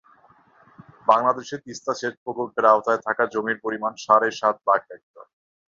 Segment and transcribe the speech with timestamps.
[1.07, 5.25] বাংলাদেশে তিস্তা সেচ প্রকল্পের আওতায় থাকা জমির পরিমাণ সাড়ে সাত লাখ হেক্টর।